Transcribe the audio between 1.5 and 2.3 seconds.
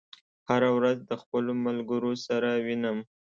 ملګرو